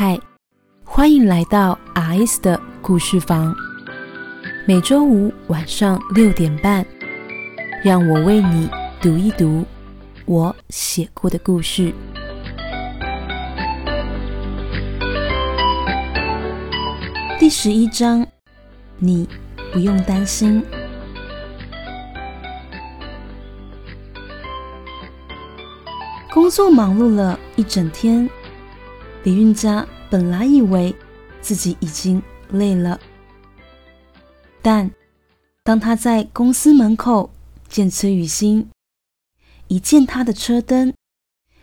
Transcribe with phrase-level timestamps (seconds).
[0.00, 0.16] 嗨，
[0.84, 3.52] 欢迎来到 R.S 的故事房。
[4.64, 6.86] 每周五晚上六点半，
[7.82, 8.70] 让我为你
[9.02, 9.66] 读一读
[10.24, 11.92] 我写过的故事。
[17.40, 18.24] 第十一章，
[18.98, 19.28] 你
[19.72, 20.64] 不用担心。
[26.32, 28.30] 工作忙碌了一整天，
[29.24, 30.94] 李运家本来以为
[31.40, 32.98] 自己已经累了，
[34.62, 34.90] 但
[35.62, 37.30] 当他在公司门口
[37.68, 38.70] 见崔雨欣，
[39.66, 40.94] 一见他的车灯，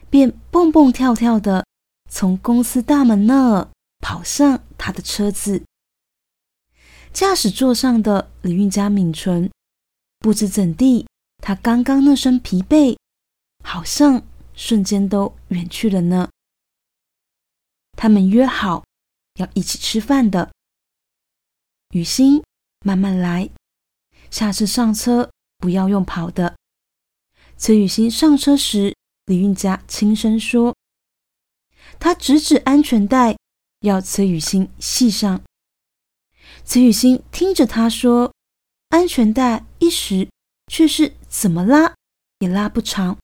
[0.09, 1.65] 便蹦蹦跳跳的
[2.09, 3.67] 从公司大门那儿
[3.99, 5.63] 跑向他的车子。
[7.11, 9.49] 驾驶座上的李运家抿唇，
[10.19, 11.07] 不知怎地，
[11.41, 12.97] 他刚刚那身疲惫，
[13.63, 14.21] 好像……
[14.57, 16.29] 瞬间都远去了呢。
[17.95, 18.83] 他们约好
[19.35, 20.51] 要一起吃饭的。
[21.91, 22.43] 雨欣，
[22.85, 23.49] 慢慢来，
[24.29, 26.55] 下次上车不要用跑的。
[27.57, 28.93] 崔雨欣上车时，
[29.25, 30.75] 李运佳轻声说
[31.99, 33.37] ：“他指指安全带，
[33.79, 35.41] 要崔雨欣系上。”
[36.65, 38.33] 崔雨欣听着他说
[38.89, 40.29] ：“安全带一时
[40.67, 41.93] 却是怎么拉
[42.39, 43.17] 也拉不长。”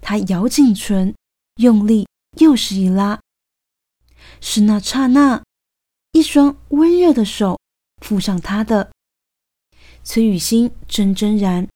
[0.00, 1.14] 他咬紧唇，
[1.56, 3.20] 用力又是一拉。
[4.40, 5.42] 是那刹那，
[6.12, 7.58] 一双温热的手
[8.02, 8.90] 附上他的。
[10.02, 11.68] 崔雨欣怔怔然，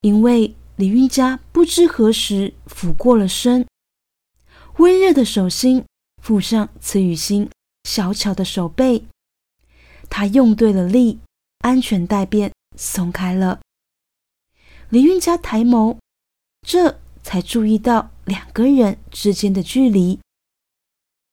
[0.00, 3.66] 因为李运家不知何时俯过了身，
[4.78, 5.84] 温热的手心
[6.22, 7.48] 附上崔雨欣
[7.84, 9.04] 小巧的手背。
[10.10, 11.20] 他用对了力，
[11.60, 13.60] 安全带便松开了。
[14.90, 15.98] 李运家抬眸，
[16.66, 16.98] 这。
[17.26, 20.20] 才注意到两个人之间的距离，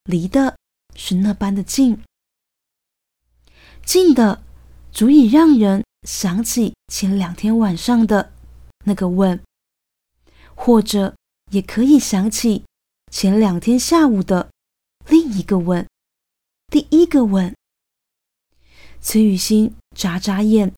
[0.06, 0.58] 离的
[0.96, 2.02] 是那般的近，
[3.86, 4.44] 近的
[4.92, 8.34] 足以让人想起前两天晚上的
[8.86, 9.42] 那个吻，
[10.56, 11.16] 或者
[11.52, 12.64] 也可以想起
[13.12, 14.52] 前两天下午的
[15.08, 15.88] 另一个吻，
[16.68, 17.56] 第一个吻。
[19.02, 20.74] 崔雨欣眨眨眼，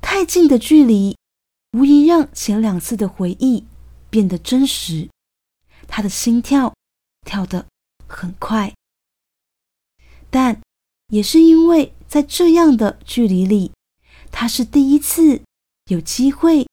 [0.00, 1.16] 太近的距离，
[1.72, 3.66] 无疑让前两次的回忆。
[4.10, 5.10] 变得真实，
[5.86, 6.74] 他的心跳
[7.26, 7.66] 跳得
[8.08, 8.74] 很快，
[10.30, 10.60] 但
[11.08, 13.72] 也是因为在这样的距离里，
[14.32, 15.42] 他是第一次
[15.90, 16.66] 有机会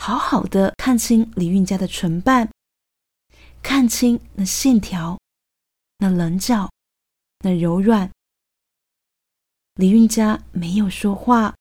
[0.00, 2.50] 好好的看清李运家的唇瓣，
[3.62, 5.18] 看清那线条、
[5.98, 6.70] 那棱角、
[7.40, 8.10] 那柔软。
[9.76, 11.56] 李运家没有说话，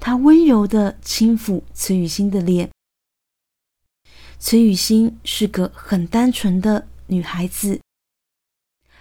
[0.00, 2.70] 他温柔的轻抚崔雨欣的脸。
[4.40, 7.80] 崔雨欣是个很单纯的女孩子，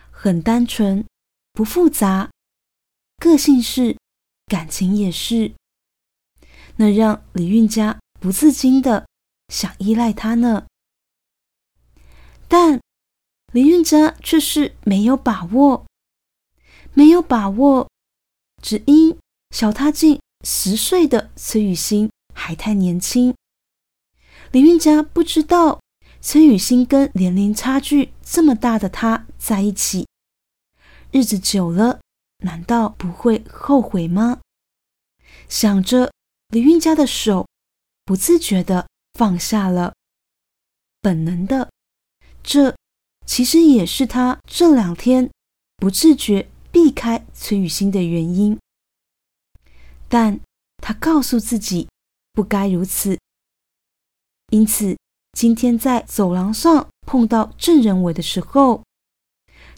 [0.10, 1.06] 很单纯，
[1.54, 2.32] 不复杂，
[3.18, 3.96] 个性是，
[4.48, 5.54] 感情也是，
[6.78, 9.08] 那让李运家不自禁的
[9.50, 10.66] 想依赖她呢。
[12.48, 12.82] 但
[13.54, 15.86] 李运家却是没有把握，
[16.96, 17.88] 没有把握，
[18.60, 19.16] 只因
[19.52, 23.36] 小他近十岁的崔雨欣还太年轻。
[24.52, 25.80] 李运家不知道
[26.22, 30.08] 崔雨欣跟年龄差距这么大的他在一起，
[31.12, 32.02] 日子久了，
[32.44, 34.42] 难道不会后悔吗？
[35.48, 36.12] 想着，
[36.50, 37.48] 李运家的手
[38.04, 39.94] 不自觉的放下了，
[41.02, 41.72] 本能的，
[42.44, 42.76] 这
[43.26, 45.32] 其实也是他这两天
[45.78, 48.60] 不自觉避开崔雨欣的原因。
[50.10, 50.40] 但
[50.78, 51.88] 他告诉自己，
[52.34, 53.18] 不该如此。
[54.52, 54.98] 因此，
[55.40, 58.84] 今天在走廊上碰到郑仁伟的时候，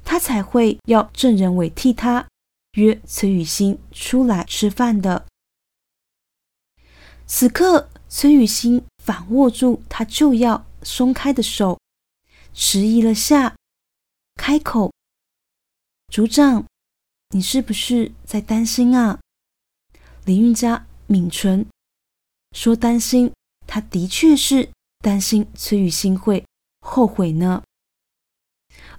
[0.03, 2.27] 他才会要郑仁伟替他
[2.71, 5.27] 约崔雨欣出来吃饭的。
[7.27, 11.79] 此刻，崔雨欣反握住他就要松开的手，
[12.55, 13.55] 迟疑了下，
[14.33, 14.91] 开口
[16.11, 16.65] ：“组长，
[17.35, 19.19] 你是不是在担心啊？”
[20.25, 21.67] 李运家抿唇
[22.51, 23.31] 说：“担心。”
[23.67, 24.71] 他的确是
[25.01, 26.45] 担心崔雨欣会
[26.79, 27.63] 后悔呢。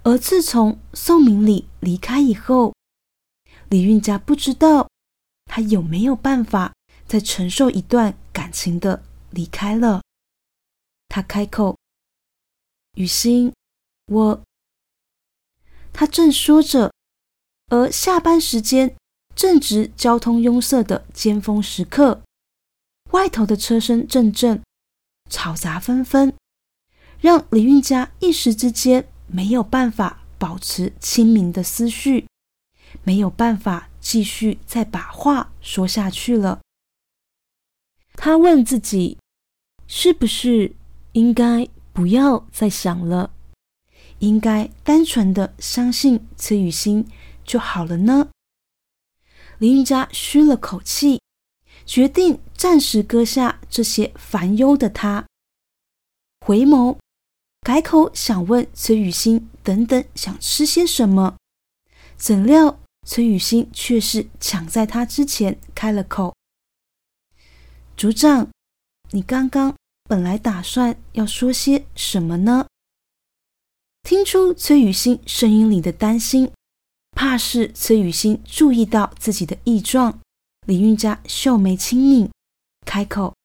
[0.03, 2.75] 而自从宋明礼离开以后，
[3.69, 4.89] 李运家不知道
[5.45, 6.73] 他有没有办法
[7.07, 10.01] 再承受一段感情的离开了。
[11.07, 11.77] 他开口
[12.95, 13.53] ：“雨欣，
[14.07, 14.43] 我……”
[15.93, 16.91] 他正说着，
[17.67, 18.95] 而下班时间
[19.35, 22.21] 正值交通拥塞的尖峰时刻。
[23.11, 24.63] 外头的车声阵阵，
[25.29, 26.33] 吵杂纷纷，
[27.19, 32.27] 让李运家一时之间没有办法保持清明的思绪，
[33.03, 36.61] 没有办法继续再把话说下去了。
[38.15, 39.17] 他问自己：
[39.87, 40.75] 是不是
[41.13, 43.31] 应该不要再想了？
[44.19, 47.07] 应该单纯的相信慈雨欣
[47.43, 48.29] 就好了呢？
[49.57, 51.21] 林韵嘉吁了口气，
[51.85, 55.25] 决定暂时搁下这些烦忧的他，
[56.45, 56.97] 回眸，
[57.61, 61.37] 改口想问崔雨欣等等想吃些什么，
[62.15, 66.35] 怎料崔雨欣却是抢在他之前开了口
[67.97, 68.49] ：“组长，
[69.11, 72.67] 你刚刚本来打算要说些什么呢？”
[74.03, 76.51] 听出崔雨欣声音里的担心。
[77.15, 80.19] 怕是崔雨欣注意到自己的异状，
[80.65, 82.31] 李运家秀眉轻拧，
[82.85, 83.35] 开口：“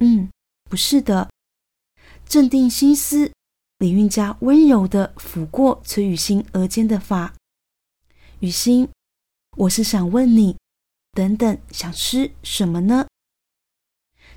[0.00, 0.30] 嗯，
[0.70, 1.30] 不是的。”
[2.26, 3.32] 镇定心思，
[3.78, 7.34] 李运家温柔的抚过崔雨欣额间的发
[8.40, 8.88] ：“雨欣，
[9.56, 10.56] 我是想问你，
[11.12, 13.06] 等等想吃什么呢？”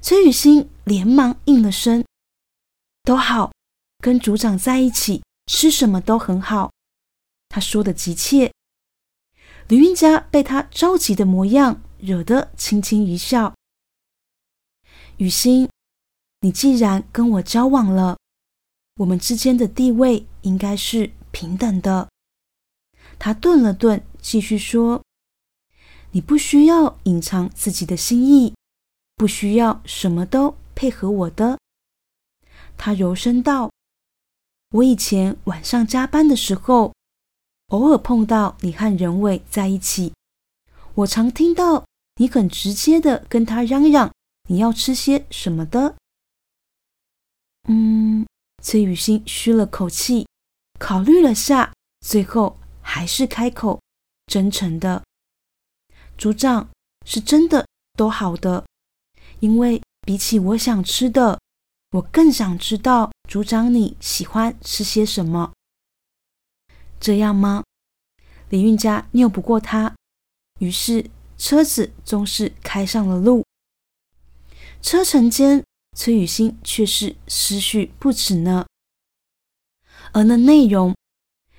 [0.01, 2.03] 崔雨欣连忙应了声
[3.03, 3.51] ：“都好，
[3.99, 6.71] 跟组长在一起，吃什么都很好。”
[7.49, 8.51] 他说的急切。
[9.67, 13.53] 李运家被他着急的模样惹得轻轻一笑。
[15.17, 15.69] 雨欣，
[16.41, 18.17] 你既然跟我交往了，
[18.95, 22.09] 我们之间的地位应该是平等的。
[23.17, 25.03] 他顿了顿，继续说
[26.11, 28.53] ：“你不需要隐藏自己的心意，
[29.15, 31.57] 不需要什么都配合我的。”
[32.77, 33.71] 他柔声道
[34.71, 36.93] ：“我以前晚上加班的时候。”
[37.67, 40.13] 偶尔碰到你和任伟在一起，
[40.93, 41.83] 我常听到
[42.17, 44.11] 你很直接的跟他嚷嚷
[44.49, 45.95] 你要吃些什么的。
[47.69, 48.25] 嗯，
[48.63, 50.27] 崔雨欣吁了口气，
[50.79, 53.81] 考虑了下，最后还是开口，
[54.27, 55.03] 真诚的
[56.17, 56.69] ：“组长
[57.05, 57.67] 是真的
[57.97, 58.65] 都好的，
[59.41, 61.39] 因为比起我想吃的，
[61.91, 65.51] 我更想知道组长你喜欢吃些什么。”
[66.99, 67.63] 这样吗？
[68.49, 69.93] 李运家拗不过他，
[70.59, 73.43] 于是车子终是开上了路。
[74.81, 75.63] 车程间，
[75.95, 78.65] 崔雨欣却是思绪不止呢。
[80.13, 80.95] 而那内容，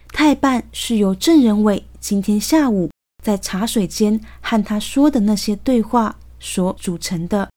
[0.08, 2.90] 太半是由郑仁伟今天下午
[3.22, 7.50] 在茶水间和他说的那些对话所组成的。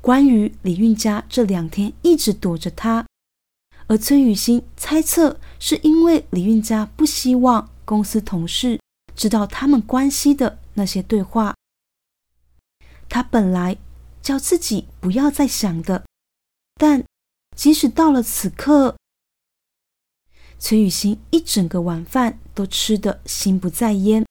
[0.00, 3.06] 关于李运家这两天一直躲着他。
[3.86, 8.80] 而崔雨欣猜测，是因为李运家不希望公司同事
[9.14, 11.54] 知道他们关系的那些对话。
[13.08, 13.76] 他本来
[14.22, 16.06] 叫自己不要再想的，
[16.74, 17.04] 但
[17.56, 18.96] 即使到了此刻，
[20.58, 24.24] 崔雨欣一整个晚饭都吃得心不在焉，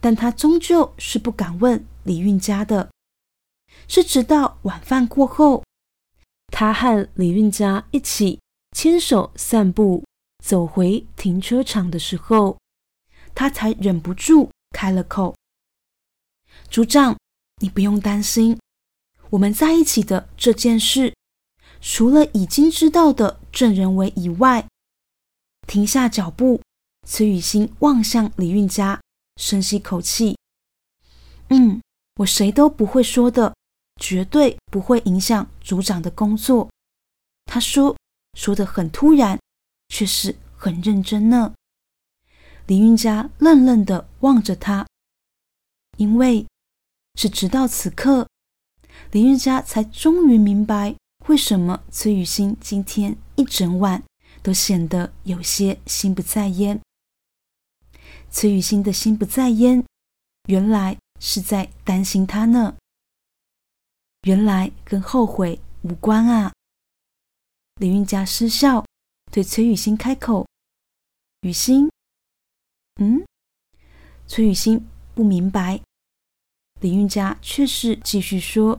[0.00, 2.90] 但他终究是不敢问李运家的，
[3.86, 5.62] 是直到晚饭过后。
[6.48, 8.40] 他和李运家一起
[8.76, 10.04] 牵手散步，
[10.44, 12.58] 走回停车场的时候，
[13.34, 15.34] 他才忍不住开了口
[16.70, 17.18] ：“组长，
[17.60, 18.58] 你不用担心，
[19.30, 21.14] 我们在一起的这件事，
[21.80, 24.66] 除了已经知道的郑仁伟以外。”
[25.66, 26.60] 停下脚步，
[27.06, 29.00] 慈雨欣望向李运家，
[29.36, 30.36] 深吸口气
[31.48, 31.80] ：“嗯，
[32.16, 33.54] 我谁都不会说的。”
[34.00, 36.68] 绝对不会影响组长的工作。
[37.44, 37.96] 他说，
[38.36, 39.38] 说的很突然，
[39.88, 41.54] 却是很认真呢。
[42.66, 44.86] 李云家愣愣的望着他，
[45.98, 46.46] 因为
[47.14, 48.26] 是直到此刻，
[49.12, 54.02] 李云家才终于明白，为什么崔雨欣今天一整晚
[54.42, 56.80] 都显得有些心不在焉。
[58.30, 59.84] 崔雨欣的心不在焉，
[60.48, 62.76] 原来是在担心他呢。
[64.22, 66.50] 原来跟后悔无关啊！
[67.76, 68.84] 李云家失笑，
[69.30, 70.46] 对崔雨欣开口
[71.42, 71.90] ：“雨欣，
[73.00, 73.24] 嗯？”
[74.26, 75.80] 崔雨欣不明白，
[76.80, 78.78] 李运家却是继续说：“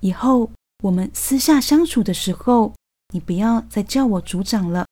[0.00, 0.50] 以后
[0.82, 2.74] 我们私下相处的时候，
[3.12, 4.86] 你不要再叫我组长了。”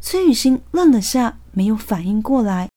[0.00, 2.68] 崔雨欣愣了下，没有反应过来。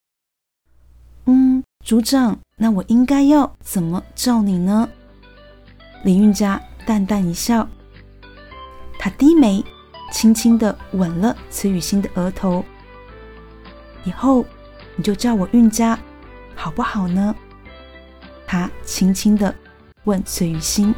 [1.26, 4.90] “嗯，组长，那我应该要怎么叫你呢？”
[6.04, 7.68] 李韵家淡淡一笑，
[9.00, 9.64] 他低眉，
[10.12, 12.64] 轻轻的吻了崔雨欣的额头。
[14.08, 14.46] 以后
[14.96, 16.00] 你就叫我韵家，
[16.56, 17.36] 好不好呢？
[18.48, 19.54] 他轻轻的
[20.06, 20.96] 问崔雨欣。